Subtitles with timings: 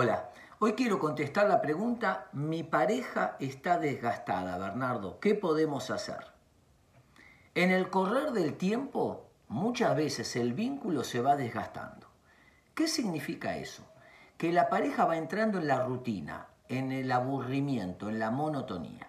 [0.00, 0.30] Hola,
[0.60, 6.24] hoy quiero contestar la pregunta, mi pareja está desgastada, Bernardo, ¿qué podemos hacer?
[7.56, 12.06] En el correr del tiempo, muchas veces el vínculo se va desgastando.
[12.76, 13.82] ¿Qué significa eso?
[14.36, 19.08] Que la pareja va entrando en la rutina, en el aburrimiento, en la monotonía.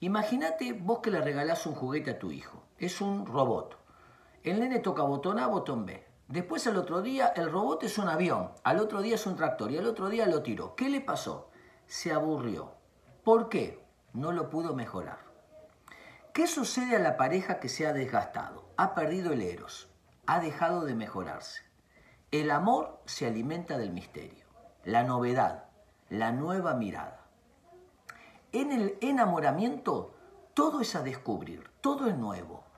[0.00, 3.78] Imagínate vos que le regalás un juguete a tu hijo, es un robot.
[4.42, 6.09] El nene toca botón A, botón B.
[6.30, 9.72] Después al otro día el robot es un avión, al otro día es un tractor
[9.72, 10.76] y al otro día lo tiró.
[10.76, 11.50] ¿Qué le pasó?
[11.88, 12.74] Se aburrió.
[13.24, 13.84] ¿Por qué?
[14.12, 15.18] No lo pudo mejorar.
[16.32, 18.68] ¿Qué sucede a la pareja que se ha desgastado?
[18.76, 19.88] Ha perdido el eros,
[20.26, 21.62] ha dejado de mejorarse.
[22.30, 24.46] El amor se alimenta del misterio,
[24.84, 25.64] la novedad,
[26.10, 27.26] la nueva mirada.
[28.52, 30.14] En el enamoramiento
[30.54, 32.69] todo es a descubrir, todo es nuevo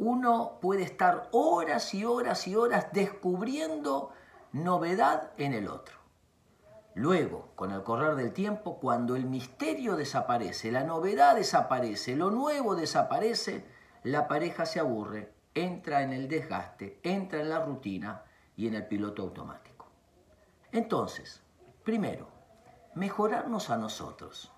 [0.00, 4.10] uno puede estar horas y horas y horas descubriendo
[4.50, 5.94] novedad en el otro.
[6.94, 12.74] Luego, con el correr del tiempo, cuando el misterio desaparece, la novedad desaparece, lo nuevo
[12.76, 13.66] desaparece,
[14.02, 18.24] la pareja se aburre, entra en el desgaste, entra en la rutina
[18.56, 19.86] y en el piloto automático.
[20.72, 21.42] Entonces,
[21.84, 22.26] primero,
[22.94, 24.50] mejorarnos a nosotros.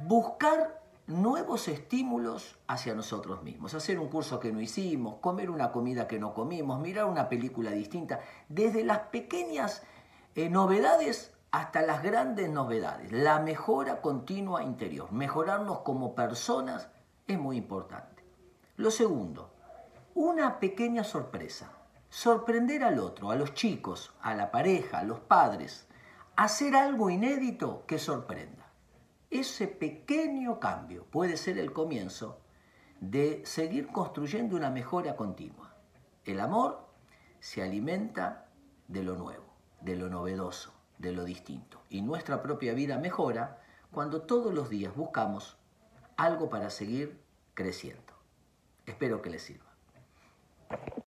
[0.00, 3.74] Buscar nuevos estímulos hacia nosotros mismos.
[3.74, 7.70] Hacer un curso que no hicimos, comer una comida que no comimos, mirar una película
[7.70, 9.82] distinta, desde las pequeñas
[10.34, 13.10] eh, novedades hasta las grandes novedades.
[13.10, 16.88] La mejora continua interior, mejorarnos como personas
[17.26, 18.22] es muy importante.
[18.76, 19.50] Lo segundo,
[20.14, 21.72] una pequeña sorpresa.
[22.10, 25.86] Sorprender al otro, a los chicos, a la pareja, a los padres.
[26.36, 28.67] Hacer algo inédito que sorprenda.
[29.30, 32.40] Ese pequeño cambio puede ser el comienzo
[33.00, 35.74] de seguir construyendo una mejora continua.
[36.24, 36.88] El amor
[37.38, 38.48] se alimenta
[38.88, 39.44] de lo nuevo,
[39.82, 41.82] de lo novedoso, de lo distinto.
[41.90, 43.60] Y nuestra propia vida mejora
[43.92, 45.58] cuando todos los días buscamos
[46.16, 47.20] algo para seguir
[47.54, 48.14] creciendo.
[48.86, 49.68] Espero que les sirva.